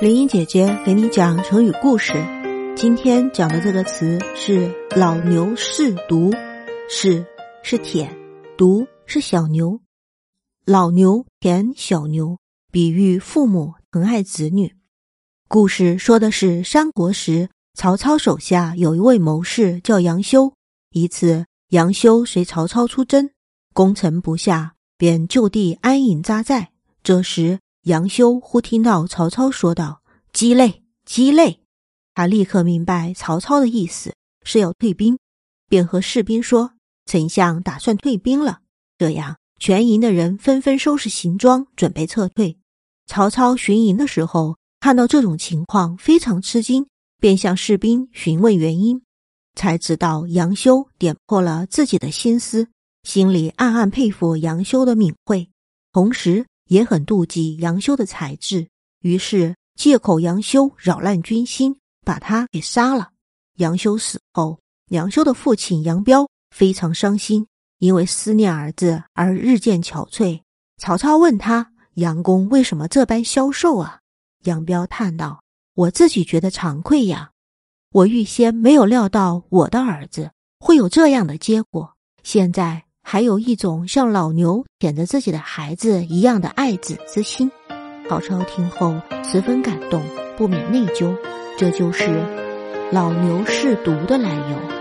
[0.00, 2.12] 林英姐姐给你讲成语故事，
[2.76, 6.32] 今天讲的这个词是“老牛试犊”，
[6.88, 7.26] 试
[7.64, 8.16] 是舔，
[8.56, 9.80] 犊是小牛，
[10.64, 12.38] 老牛舔小牛，
[12.70, 14.72] 比喻父母疼爱子女。
[15.48, 20.52] 故事说的是三国时，曹操手下有一位谋士叫杨修。
[20.92, 23.30] 一次，杨修随曹操出征，
[23.74, 26.70] 攻城不下，便就地安营扎寨。
[27.02, 27.58] 这时，
[27.88, 30.02] 杨修忽听到曹操说道
[30.34, 31.60] ：“鸡肋，鸡肋！”
[32.14, 35.18] 他立刻明白曹操的意思是要退兵，
[35.70, 36.72] 便和士兵说
[37.10, 38.60] ：“丞相打算退兵了。”
[38.98, 42.58] 这样，全营的人纷纷收拾行装，准备撤退。
[43.06, 46.86] 曹操巡营的时候，看到这种情况，非常吃惊，
[47.18, 49.00] 便向士兵询问原因，
[49.54, 52.68] 才知道杨修点破了自己的心思，
[53.04, 55.48] 心里暗暗佩服杨修的敏慧，
[55.90, 56.44] 同时。
[56.68, 58.68] 也很妒忌杨修的才智，
[59.00, 63.10] 于是借口杨修扰乱军心，把他给杀了。
[63.56, 64.58] 杨修死后，
[64.90, 67.46] 杨修的父亲杨彪非常伤心，
[67.78, 70.40] 因为思念儿子而日渐憔悴。
[70.80, 74.00] 曹操问他：“杨公为什么这般消瘦啊？”
[74.44, 75.42] 杨彪叹道
[75.74, 77.30] ：“我自己觉得惭愧呀，
[77.90, 80.30] 我预先没有料到我的儿子
[80.60, 87.50] 会有这样的结果，现在。”还有一种像老牛舔着自己的孩子一样的爱子之心。
[88.06, 90.02] 曹操听后十分感动，
[90.36, 91.16] 不免内疚。
[91.56, 92.04] 这就是
[92.92, 94.77] “老牛试毒”的来由。